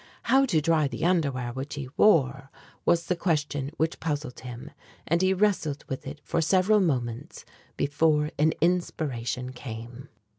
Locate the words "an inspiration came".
8.39-10.09